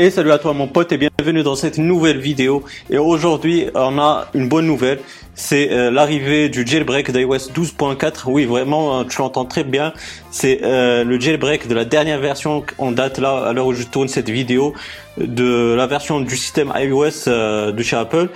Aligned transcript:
Et 0.00 0.10
salut 0.10 0.30
à 0.30 0.38
toi 0.38 0.52
mon 0.52 0.68
pote 0.68 0.92
et 0.92 0.96
bienvenue 0.96 1.42
dans 1.42 1.56
cette 1.56 1.76
nouvelle 1.76 2.20
vidéo. 2.20 2.62
Et 2.88 2.98
aujourd'hui 2.98 3.66
on 3.74 3.98
a 3.98 4.28
une 4.32 4.48
bonne 4.48 4.64
nouvelle, 4.64 5.00
c'est 5.34 5.72
euh, 5.72 5.90
l'arrivée 5.90 6.48
du 6.48 6.64
jailbreak 6.64 7.10
d'iOS 7.10 7.50
12.4. 7.52 8.30
Oui 8.30 8.44
vraiment 8.44 9.04
tu 9.04 9.18
l'entends 9.18 9.44
très 9.44 9.64
bien, 9.64 9.92
c'est 10.30 10.60
euh, 10.62 11.02
le 11.02 11.18
jailbreak 11.18 11.66
de 11.66 11.74
la 11.74 11.84
dernière 11.84 12.20
version 12.20 12.64
en 12.78 12.92
date 12.92 13.18
là 13.18 13.44
à 13.44 13.52
l'heure 13.52 13.66
où 13.66 13.74
je 13.74 13.82
tourne 13.82 14.06
cette 14.06 14.30
vidéo 14.30 14.72
de 15.16 15.74
la 15.76 15.88
version 15.88 16.20
du 16.20 16.36
système 16.36 16.72
iOS 16.76 17.26
euh, 17.26 17.72
de 17.72 17.82
chez 17.82 17.96
Apple. 17.96 18.28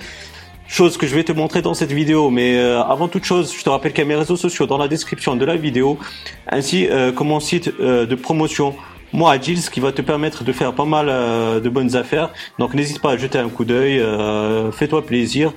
Chose 0.67 0.97
que 0.97 1.07
je 1.07 1.15
vais 1.15 1.23
te 1.23 1.31
montrer 1.31 1.61
dans 1.61 1.73
cette 1.73 1.93
vidéo, 1.93 2.29
mais 2.29 2.57
avant 2.57 3.07
toute 3.07 3.25
chose, 3.25 3.53
je 3.55 3.63
te 3.63 3.69
rappelle 3.69 3.91
qu'il 3.91 4.03
y 4.03 4.05
a 4.05 4.07
mes 4.07 4.15
réseaux 4.15 4.37
sociaux 4.37 4.65
dans 4.65 4.77
la 4.77 4.87
description 4.87 5.35
de 5.35 5.45
la 5.45 5.55
vidéo, 5.55 5.99
ainsi 6.47 6.87
que 6.87 7.23
mon 7.23 7.39
site 7.39 7.69
de 7.79 8.15
promotion 8.15 8.73
moi 9.13 9.35
ce 9.39 9.69
qui 9.69 9.79
va 9.79 9.91
te 9.91 10.01
permettre 10.01 10.43
de 10.43 10.51
faire 10.51 10.73
pas 10.73 10.85
mal 10.85 11.07
euh, 11.07 11.59
de 11.59 11.69
bonnes 11.69 11.95
affaires. 11.95 12.31
Donc 12.59 12.73
n'hésite 12.73 12.99
pas 12.99 13.11
à 13.11 13.17
jeter 13.17 13.37
un 13.37 13.49
coup 13.49 13.63
d'œil, 13.63 13.99
euh, 13.99 14.71
fais-toi 14.71 15.05
plaisir. 15.05 15.53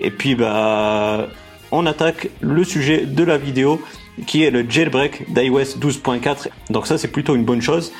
Et 0.00 0.10
puis 0.10 0.34
bah 0.34 1.28
on 1.70 1.86
attaque 1.86 2.28
le 2.40 2.64
sujet 2.64 3.06
de 3.06 3.24
la 3.24 3.38
vidéo 3.38 3.80
qui 4.26 4.42
est 4.42 4.50
le 4.50 4.68
jailbreak 4.68 5.32
d'iOS 5.32 5.78
12.4. 5.78 6.48
Donc 6.70 6.86
ça 6.86 6.98
c'est 6.98 7.08
plutôt 7.08 7.34
une 7.36 7.44
bonne 7.44 7.62
chose. 7.62 7.92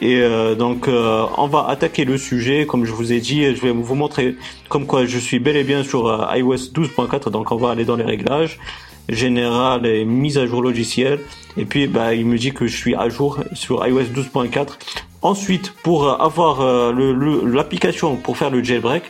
Et 0.00 0.20
euh, 0.20 0.54
donc 0.54 0.88
on 0.88 1.46
va 1.46 1.66
attaquer 1.68 2.04
le 2.04 2.18
sujet, 2.18 2.66
comme 2.66 2.84
je 2.84 2.92
vous 2.92 3.12
ai 3.12 3.20
dit, 3.20 3.54
je 3.54 3.60
vais 3.60 3.70
vous 3.70 3.94
montrer 3.94 4.36
comme 4.68 4.86
quoi 4.86 5.06
je 5.06 5.18
suis 5.18 5.38
bel 5.38 5.56
et 5.56 5.64
bien 5.64 5.82
sur 5.84 6.06
iOS 6.34 6.72
12.4, 6.72 7.30
donc 7.30 7.50
on 7.52 7.56
va 7.56 7.70
aller 7.70 7.84
dans 7.84 7.96
les 7.96 8.04
réglages 8.04 8.58
général 9.08 9.86
et 9.86 10.04
mise 10.04 10.38
à 10.38 10.46
jour 10.46 10.62
logiciel. 10.62 11.20
Et 11.56 11.64
puis 11.64 11.86
bah, 11.86 12.14
il 12.14 12.26
me 12.26 12.38
dit 12.38 12.52
que 12.52 12.66
je 12.66 12.76
suis 12.76 12.94
à 12.94 13.08
jour 13.08 13.40
sur 13.52 13.86
iOS 13.86 14.04
12.4. 14.14 14.78
Ensuite, 15.20 15.72
pour 15.82 16.08
avoir 16.22 16.60
euh, 16.60 17.42
l'application 17.44 18.14
pour 18.16 18.36
faire 18.36 18.50
le 18.50 18.62
jailbreak, 18.62 19.02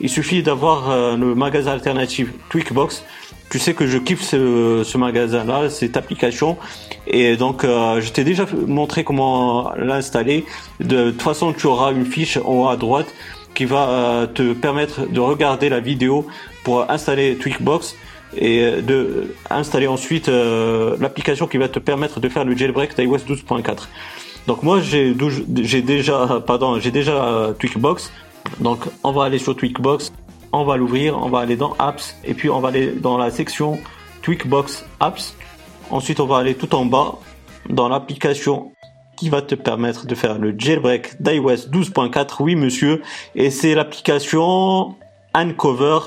il 0.00 0.10
suffit 0.10 0.42
d'avoir 0.42 0.90
euh, 0.90 1.16
le 1.16 1.34
magasin 1.34 1.72
alternatif 1.72 2.28
Tweakbox. 2.50 3.02
Tu 3.50 3.58
sais 3.58 3.72
que 3.72 3.86
je 3.86 3.96
kiffe 3.96 4.22
ce, 4.22 4.82
ce 4.84 4.98
magasin-là, 4.98 5.70
cette 5.70 5.96
application. 5.96 6.58
Et 7.06 7.36
donc, 7.36 7.64
euh, 7.64 8.00
je 8.02 8.10
t'ai 8.12 8.24
déjà 8.24 8.44
montré 8.66 9.04
comment 9.04 9.72
l'installer. 9.76 10.44
De, 10.80 11.12
toute 11.12 11.22
façon, 11.22 11.54
tu 11.54 11.66
auras 11.66 11.92
une 11.92 12.04
fiche 12.04 12.36
en 12.36 12.64
haut 12.64 12.68
à 12.68 12.76
droite 12.76 13.06
qui 13.54 13.64
va 13.64 14.26
te 14.34 14.52
permettre 14.52 15.06
de 15.08 15.20
regarder 15.20 15.68
la 15.68 15.78
vidéo 15.78 16.26
pour 16.64 16.90
installer 16.90 17.36
Tweakbox 17.36 17.94
et 18.36 18.82
de 18.82 19.34
installer 19.50 19.86
ensuite 19.86 20.28
euh, 20.28 20.96
l'application 21.00 21.46
qui 21.46 21.58
va 21.58 21.68
te 21.68 21.78
permettre 21.78 22.20
de 22.20 22.28
faire 22.28 22.44
le 22.44 22.56
jailbreak 22.56 22.96
d'iOS 22.96 23.18
12.4. 23.18 23.88
Donc 24.46 24.62
moi 24.62 24.80
j'ai 24.80 25.14
j'ai 25.62 25.82
déjà 25.82 26.42
pardon 26.46 26.78
j'ai 26.78 26.90
déjà 26.90 27.24
euh, 27.24 27.52
Tweakbox. 27.52 28.12
Donc 28.60 28.80
on 29.02 29.12
va 29.12 29.24
aller 29.24 29.38
sur 29.38 29.56
Tweakbox, 29.56 30.12
on 30.52 30.64
va 30.64 30.76
l'ouvrir, 30.76 31.16
on 31.16 31.30
va 31.30 31.40
aller 31.40 31.56
dans 31.56 31.74
Apps 31.78 32.16
et 32.24 32.34
puis 32.34 32.50
on 32.50 32.60
va 32.60 32.68
aller 32.68 32.92
dans 32.92 33.16
la 33.16 33.30
section 33.30 33.78
Tweakbox 34.22 34.84
Apps. 35.00 35.34
Ensuite 35.90 36.20
on 36.20 36.26
va 36.26 36.38
aller 36.38 36.54
tout 36.54 36.74
en 36.74 36.84
bas 36.84 37.18
dans 37.68 37.88
l'application 37.88 38.72
qui 39.16 39.28
va 39.28 39.42
te 39.42 39.54
permettre 39.54 40.06
de 40.06 40.14
faire 40.14 40.38
le 40.38 40.54
jailbreak 40.56 41.22
d'iOS 41.22 41.68
12.4. 41.70 42.36
Oui 42.40 42.56
monsieur, 42.56 43.02
et 43.34 43.50
c'est 43.50 43.74
l'application 43.74 44.96
Uncover 45.32 45.98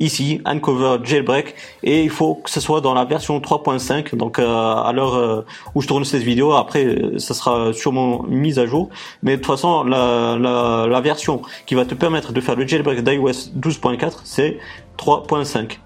ici 0.00 0.40
Uncover 0.44 0.98
Jailbreak. 1.04 1.54
Et 1.82 2.02
il 2.02 2.10
faut 2.10 2.36
que 2.36 2.50
ce 2.50 2.60
soit 2.60 2.80
dans 2.80 2.94
la 2.94 3.04
version 3.04 3.38
3.5 3.40 4.14
donc 4.16 4.38
euh, 4.38 4.46
à 4.46 4.92
l'heure 4.92 5.14
euh, 5.14 5.44
où 5.74 5.82
je 5.82 5.88
tourne 5.88 6.04
cette 6.04 6.22
vidéo. 6.22 6.52
Après 6.52 6.98
ça 7.18 7.34
sera 7.34 7.72
sûrement 7.72 8.24
mise 8.28 8.58
à 8.58 8.66
jour. 8.66 8.90
Mais 9.22 9.32
de 9.32 9.36
toute 9.36 9.46
façon 9.46 9.84
la, 9.84 10.36
la, 10.38 10.86
la 10.88 11.00
version 11.00 11.42
qui 11.66 11.74
va 11.74 11.84
te 11.84 11.94
permettre 11.94 12.32
de 12.32 12.40
faire 12.40 12.56
le 12.56 12.66
jailbreak 12.66 13.02
d'iOS 13.02 13.50
12.4 13.58 14.20
c'est 14.24 14.58
3.5 14.98 15.78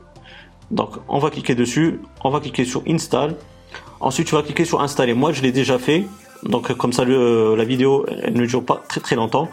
donc 0.71 0.91
on 1.09 1.19
va 1.19 1.31
cliquer 1.31 1.55
dessus. 1.55 2.01
On 2.25 2.31
va 2.31 2.41
cliquer 2.41 2.65
sur 2.65 2.83
install. 2.87 3.37
Ensuite 4.01 4.29
tu 4.29 4.35
vas 4.35 4.43
cliquer 4.43 4.65
sur 4.65 4.81
installer. 4.81 5.15
Moi 5.15 5.33
je 5.33 5.43
l'ai 5.43 5.53
déjà 5.53 5.79
fait. 5.79 6.05
Donc 6.43 6.73
comme 6.75 6.93
ça 6.93 7.05
le, 7.05 7.55
la 7.55 7.65
vidéo 7.65 8.07
elle 8.23 8.35
ne 8.35 8.47
dure 8.47 8.65
pas 8.65 8.83
très 8.89 9.01
très 9.01 9.17
longtemps 9.17 9.49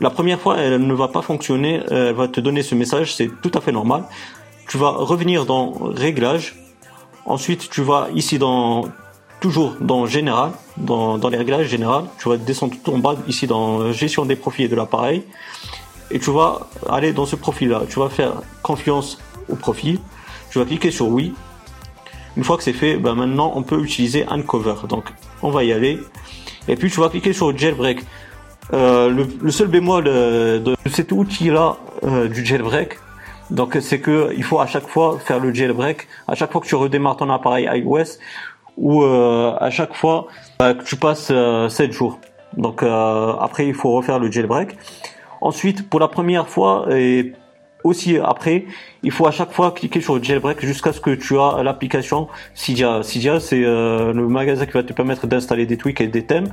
la 0.00 0.10
première 0.10 0.40
fois, 0.40 0.58
elle 0.58 0.86
ne 0.86 0.94
va 0.94 1.08
pas 1.08 1.22
fonctionner, 1.22 1.82
elle 1.90 2.14
va 2.14 2.28
te 2.28 2.40
donner 2.40 2.62
ce 2.62 2.74
message, 2.74 3.14
c'est 3.14 3.30
tout 3.40 3.52
à 3.54 3.60
fait 3.60 3.72
normal. 3.72 4.04
Tu 4.68 4.78
vas 4.78 4.90
revenir 4.90 5.46
dans 5.46 5.72
Réglages. 5.94 6.56
Ensuite, 7.24 7.70
tu 7.70 7.82
vas 7.82 8.08
ici 8.14 8.38
dans 8.38 8.88
toujours 9.40 9.76
dans 9.80 10.06
Général, 10.06 10.52
dans, 10.76 11.18
dans 11.18 11.28
les 11.28 11.38
réglages 11.38 11.68
général. 11.68 12.04
Tu 12.18 12.28
vas 12.28 12.36
descendre 12.36 12.74
tout 12.82 12.92
en 12.92 12.98
bas 12.98 13.14
ici 13.28 13.46
dans 13.46 13.92
Gestion 13.92 14.24
des 14.24 14.36
profils 14.36 14.68
de 14.68 14.76
l'appareil. 14.76 15.24
Et 16.10 16.18
tu 16.18 16.30
vas 16.30 16.68
aller 16.88 17.12
dans 17.12 17.26
ce 17.26 17.36
profil-là. 17.36 17.82
Tu 17.88 17.98
vas 17.98 18.08
faire 18.08 18.34
confiance 18.62 19.18
au 19.48 19.56
profil. 19.56 19.98
Tu 20.50 20.58
vas 20.58 20.64
cliquer 20.64 20.90
sur 20.90 21.08
oui. 21.08 21.34
Une 22.36 22.44
fois 22.44 22.56
que 22.56 22.62
c'est 22.62 22.72
fait, 22.72 22.96
ben 22.96 23.14
maintenant 23.14 23.52
on 23.54 23.62
peut 23.62 23.80
utiliser 23.82 24.26
Uncover. 24.28 24.74
Donc 24.88 25.12
on 25.42 25.50
va 25.50 25.64
y 25.64 25.72
aller. 25.72 25.98
Et 26.68 26.76
puis 26.76 26.90
tu 26.90 27.00
vas 27.00 27.08
cliquer 27.08 27.32
sur 27.32 27.56
Jailbreak. 27.56 28.00
Euh, 28.72 29.26
le, 29.40 29.50
seul 29.50 29.68
bémol 29.68 30.04
de, 30.04 30.58
de 30.58 30.88
cet 30.90 31.12
outil-là 31.12 31.76
euh, 32.02 32.28
du 32.28 32.44
jailbreak, 32.44 32.98
donc 33.50 33.78
c'est 33.80 34.00
que 34.00 34.32
il 34.36 34.42
faut 34.42 34.58
à 34.58 34.66
chaque 34.66 34.88
fois 34.88 35.18
faire 35.20 35.38
le 35.38 35.54
jailbreak, 35.54 36.08
à 36.26 36.34
chaque 36.34 36.50
fois 36.50 36.60
que 36.60 36.66
tu 36.66 36.74
redémarres 36.74 37.16
ton 37.16 37.30
appareil 37.30 37.68
iOS 37.72 38.18
ou 38.76 39.02
euh, 39.04 39.54
à 39.60 39.70
chaque 39.70 39.94
fois 39.94 40.26
bah, 40.58 40.74
que 40.74 40.82
tu 40.82 40.96
passes 40.96 41.32
7 41.68 41.92
jours. 41.92 42.18
Donc 42.56 42.82
après 42.82 43.68
il 43.68 43.74
faut 43.74 43.92
refaire 43.92 44.18
le 44.18 44.30
jailbreak. 44.30 44.76
Ensuite 45.40 45.88
pour 45.88 46.00
la 46.00 46.08
première 46.08 46.48
fois 46.48 46.86
et 46.90 47.34
aussi 47.86 48.18
après, 48.18 48.66
il 49.02 49.10
faut 49.10 49.26
à 49.26 49.30
chaque 49.30 49.52
fois 49.52 49.70
cliquer 49.72 50.00
sur 50.00 50.22
jailbreak 50.22 50.64
jusqu'à 50.64 50.92
ce 50.92 51.00
que 51.00 51.10
tu 51.14 51.38
as 51.38 51.62
l'application 51.62 52.28
Cydia. 52.54 53.02
Cydia, 53.02 53.40
c'est 53.40 53.62
euh, 53.64 54.12
le 54.12 54.28
magasin 54.28 54.66
qui 54.66 54.72
va 54.72 54.82
te 54.82 54.92
permettre 54.92 55.26
d'installer 55.26 55.66
des 55.66 55.76
tweaks 55.76 56.00
et 56.00 56.08
des 56.08 56.24
thèmes. 56.24 56.48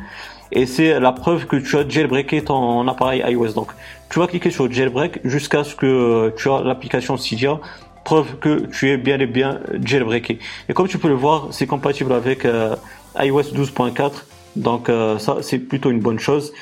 Et 0.52 0.66
c'est 0.66 1.00
la 1.00 1.12
preuve 1.12 1.48
que 1.48 1.56
tu 1.56 1.76
as 1.78 1.88
jailbreaké 1.88 2.44
ton 2.44 2.88
appareil 2.88 3.24
iOS. 3.28 3.54
Donc, 3.54 3.72
tu 4.10 4.20
vas 4.20 4.28
cliquer 4.28 4.52
sur 4.52 4.72
jailbreak 4.72 5.20
jusqu'à 5.24 5.64
ce 5.64 5.76
que 5.76 5.86
euh, 5.86 6.32
tu 6.38 6.50
as 6.50 6.62
l'application 6.62 7.18
Cydia 7.18 7.60
preuve 8.04 8.38
que 8.40 8.66
tu 8.68 8.90
es 8.90 8.98
bien 8.98 9.18
et 9.20 9.26
bien 9.26 9.62
jailbreaké. 9.82 10.38
Et 10.68 10.74
comme 10.74 10.88
tu 10.88 10.98
peux 10.98 11.08
le 11.08 11.16
voir, 11.16 11.48
c'est 11.52 11.68
compatible 11.68 12.12
avec 12.12 12.46
euh, 12.46 12.76
iOS 13.18 13.54
12.4. 13.54 14.12
Donc 14.56 14.92
ça, 15.18 15.38
c'est 15.42 15.58
plutôt 15.58 15.90
une 15.90 16.00
bonne 16.00 16.20
chose. 16.20 16.54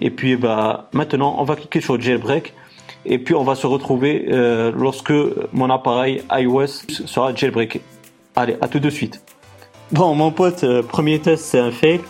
Et 0.00 0.10
puis 0.10 0.36
bah 0.36 0.88
maintenant, 0.92 1.36
on 1.38 1.44
va 1.44 1.56
cliquer 1.56 1.82
sur 1.82 2.00
jailbreak 2.00 2.54
et 3.04 3.18
puis 3.18 3.34
on 3.34 3.44
va 3.44 3.54
se 3.54 3.66
retrouver 3.66 4.26
euh, 4.30 4.72
lorsque 4.76 5.12
mon 5.52 5.70
appareil 5.70 6.22
iOS 6.30 6.66
sera 7.06 7.34
jailbreaké. 7.34 7.80
Allez, 8.36 8.56
à 8.60 8.68
tout 8.68 8.80
de 8.80 8.90
suite. 8.90 9.22
Bon, 9.92 10.14
mon 10.14 10.30
pote, 10.30 10.64
euh, 10.64 10.82
premier 10.82 11.18
test, 11.18 11.44
c'est 11.44 11.58
un 11.58 11.70
fail. 11.70 12.00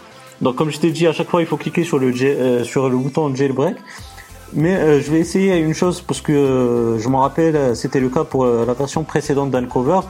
Donc 0.40 0.56
comme 0.56 0.70
je 0.70 0.78
t'ai 0.78 0.90
dit, 0.90 1.06
à 1.06 1.12
chaque 1.12 1.28
fois, 1.28 1.40
il 1.40 1.46
faut 1.46 1.56
cliquer 1.56 1.84
sur 1.84 1.98
le, 1.98 2.12
euh, 2.22 2.64
sur 2.64 2.88
le 2.88 2.96
bouton 2.96 3.34
jailbreak. 3.34 3.76
Mais 4.54 5.02
je 5.02 5.10
vais 5.10 5.18
essayer 5.18 5.58
une 5.58 5.74
chose 5.74 6.00
parce 6.00 6.22
que 6.22 6.96
je 6.98 7.08
m'en 7.10 7.20
rappelle, 7.20 7.76
c'était 7.76 8.00
le 8.00 8.08
cas 8.08 8.24
pour 8.24 8.46
la 8.46 8.72
version 8.72 9.04
précédente 9.04 9.50
d'Uncover. 9.50 10.00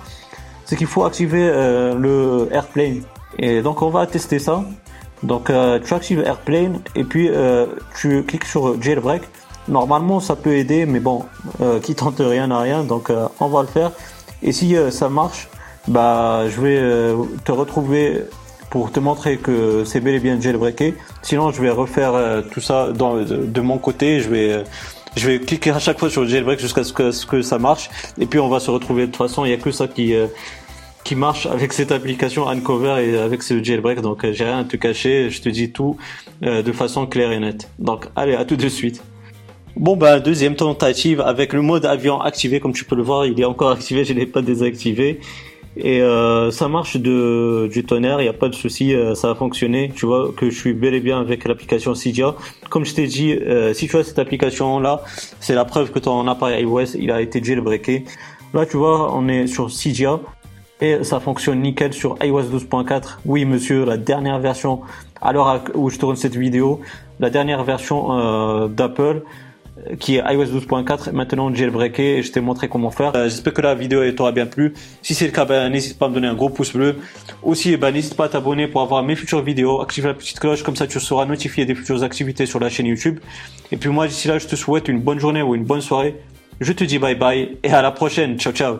C'est 0.64 0.76
qu'il 0.76 0.86
faut 0.86 1.04
activer 1.04 1.48
le 1.48 2.46
Airplane. 2.52 3.02
Et 3.36 3.62
donc 3.62 3.82
on 3.82 3.90
va 3.90 4.06
tester 4.06 4.38
ça. 4.38 4.62
Donc 5.24 5.50
tu 5.84 5.92
actives 5.92 6.20
Airplane 6.20 6.78
et 6.94 7.02
puis 7.02 7.28
tu 7.96 8.22
cliques 8.22 8.44
sur 8.44 8.80
Jailbreak. 8.80 9.22
Normalement, 9.68 10.18
ça 10.20 10.34
peut 10.34 10.56
aider, 10.56 10.86
mais 10.86 11.00
bon, 11.00 11.24
euh, 11.60 11.78
qui 11.78 11.94
tente 11.94 12.20
rien 12.20 12.50
à 12.50 12.60
rien, 12.60 12.84
donc 12.84 13.10
euh, 13.10 13.28
on 13.38 13.48
va 13.48 13.62
le 13.62 13.68
faire. 13.68 13.92
Et 14.42 14.52
si 14.52 14.76
euh, 14.76 14.90
ça 14.90 15.10
marche, 15.10 15.48
bah, 15.86 16.44
je 16.48 16.60
vais 16.60 17.14
te 17.44 17.52
retrouver 17.52 18.22
pour 18.70 18.90
te 18.92 19.00
montrer 19.00 19.36
que 19.36 19.84
c'est 19.84 20.00
bel 20.00 20.14
et 20.14 20.20
bien 20.20 20.40
jailbreaké. 20.40 20.94
Sinon, 21.22 21.50
je 21.50 21.60
vais 21.60 21.70
refaire 21.70 22.12
tout 22.50 22.60
ça 22.60 22.88
de, 22.92 23.60
mon 23.60 23.78
côté. 23.78 24.20
Je 24.20 24.28
vais, 24.28 24.64
je 25.16 25.26
vais 25.26 25.40
cliquer 25.40 25.70
à 25.70 25.78
chaque 25.78 25.98
fois 25.98 26.10
sur 26.10 26.26
jailbreak 26.26 26.60
jusqu'à 26.60 26.84
ce 26.84 26.92
que, 26.92 27.40
ça 27.40 27.58
marche. 27.58 27.88
Et 28.18 28.26
puis, 28.26 28.38
on 28.38 28.50
va 28.50 28.60
se 28.60 28.70
retrouver. 28.70 29.02
De 29.02 29.06
toute 29.06 29.16
façon, 29.16 29.46
il 29.46 29.48
n'y 29.48 29.54
a 29.54 29.56
que 29.56 29.70
ça 29.70 29.88
qui, 29.88 30.14
qui 31.04 31.14
marche 31.14 31.46
avec 31.46 31.72
cette 31.72 31.92
application 31.92 32.46
Uncover 32.46 33.02
et 33.02 33.16
avec 33.16 33.42
ce 33.42 33.64
jailbreak. 33.64 34.02
Donc, 34.02 34.30
j'ai 34.30 34.44
rien 34.44 34.58
à 34.58 34.64
te 34.64 34.76
cacher. 34.76 35.30
Je 35.30 35.40
te 35.40 35.48
dis 35.48 35.72
tout 35.72 35.96
de 36.42 36.72
façon 36.72 37.06
claire 37.06 37.32
et 37.32 37.40
nette. 37.40 37.70
Donc, 37.78 38.08
allez, 38.14 38.34
à 38.34 38.44
tout 38.44 38.56
de 38.56 38.68
suite. 38.68 39.02
Bon 39.76 39.96
bah 39.96 40.18
deuxième 40.18 40.56
tentative 40.56 41.20
avec 41.20 41.52
le 41.52 41.62
mode 41.62 41.84
avion 41.84 42.20
activé. 42.20 42.58
Comme 42.58 42.72
tu 42.72 42.84
peux 42.84 42.96
le 42.96 43.02
voir 43.02 43.26
il 43.26 43.40
est 43.40 43.44
encore 43.44 43.70
activé. 43.70 44.04
Je 44.04 44.12
l'ai 44.12 44.26
pas 44.26 44.42
désactivé. 44.42 45.20
Et 45.76 46.02
euh, 46.02 46.50
ça 46.50 46.68
marche 46.68 46.96
de 46.96 47.68
du 47.70 47.84
tonnerre. 47.84 48.20
Il 48.20 48.24
n'y 48.24 48.28
a 48.28 48.32
pas 48.32 48.48
de 48.48 48.54
souci. 48.54 48.94
Euh, 48.94 49.14
ça 49.14 49.30
a 49.30 49.34
fonctionné. 49.34 49.92
Tu 49.94 50.06
vois 50.06 50.32
que 50.36 50.50
je 50.50 50.58
suis 50.58 50.72
bel 50.72 50.94
et 50.94 51.00
bien 51.00 51.20
avec 51.20 51.46
l'application 51.46 51.94
Cydia. 51.94 52.34
Comme 52.70 52.84
je 52.84 52.94
t'ai 52.94 53.06
dit 53.06 53.32
euh, 53.32 53.72
si 53.74 53.86
tu 53.86 53.96
as 53.96 54.04
cette 54.04 54.18
application 54.18 54.80
là 54.80 55.02
c'est 55.40 55.54
la 55.54 55.64
preuve 55.64 55.92
que 55.92 55.98
ton 55.98 56.26
appareil 56.26 56.62
iOS 56.62 56.96
il 56.98 57.10
a 57.10 57.20
été 57.20 57.42
jailbreaké. 57.42 58.04
Là 58.54 58.66
tu 58.66 58.76
vois 58.76 59.14
on 59.14 59.28
est 59.28 59.46
sur 59.46 59.70
Cydia. 59.70 60.18
Et 60.80 61.02
ça 61.02 61.18
fonctionne 61.18 61.60
nickel 61.60 61.92
sur 61.92 62.16
iOS 62.22 62.44
12.4 62.44 63.18
oui 63.26 63.44
monsieur 63.44 63.84
la 63.84 63.96
dernière 63.96 64.38
version 64.38 64.80
à 65.20 65.32
l'heure 65.32 65.64
où 65.74 65.90
je 65.90 65.98
tourne 65.98 66.14
cette 66.14 66.36
vidéo 66.36 66.80
la 67.18 67.30
dernière 67.30 67.64
version 67.64 68.68
d'Apple 68.68 69.24
qui 69.98 70.16
est 70.16 70.22
iOS 70.32 70.46
12.4 70.46 71.12
maintenant 71.12 71.52
jailbreaké 71.54 72.18
et 72.18 72.22
je 72.22 72.32
t'ai 72.32 72.40
montré 72.40 72.68
comment 72.68 72.90
faire. 72.90 73.12
Euh, 73.14 73.24
j'espère 73.24 73.52
que 73.52 73.62
la 73.62 73.74
vidéo 73.74 74.10
t'aura 74.12 74.32
bien 74.32 74.46
plu. 74.46 74.74
Si 75.02 75.14
c'est 75.14 75.26
le 75.26 75.32
cas, 75.32 75.44
ben, 75.44 75.68
n'hésite 75.70 75.98
pas 75.98 76.06
à 76.06 76.08
me 76.08 76.14
donner 76.14 76.28
un 76.28 76.34
gros 76.34 76.50
pouce 76.50 76.72
bleu. 76.72 76.96
Aussi, 77.42 77.76
ben, 77.76 77.90
n'hésite 77.90 78.14
pas 78.14 78.26
à 78.26 78.28
t'abonner 78.28 78.66
pour 78.66 78.82
avoir 78.82 79.02
mes 79.02 79.16
futures 79.16 79.42
vidéos. 79.42 79.80
Active 79.80 80.06
la 80.06 80.14
petite 80.14 80.40
cloche, 80.40 80.62
comme 80.62 80.76
ça 80.76 80.86
tu 80.86 80.98
seras 81.00 81.26
notifié 81.26 81.64
des 81.64 81.74
futures 81.74 82.02
activités 82.02 82.46
sur 82.46 82.60
la 82.60 82.68
chaîne 82.68 82.86
YouTube. 82.86 83.20
Et 83.72 83.76
puis 83.76 83.90
moi, 83.90 84.06
d'ici 84.06 84.28
là, 84.28 84.38
je 84.38 84.46
te 84.46 84.56
souhaite 84.56 84.88
une 84.88 85.00
bonne 85.00 85.18
journée 85.18 85.42
ou 85.42 85.54
une 85.54 85.64
bonne 85.64 85.80
soirée. 85.80 86.16
Je 86.60 86.72
te 86.72 86.84
dis 86.84 86.98
bye 86.98 87.14
bye 87.14 87.56
et 87.62 87.70
à 87.70 87.82
la 87.82 87.92
prochaine. 87.92 88.38
Ciao, 88.38 88.52
ciao. 88.52 88.78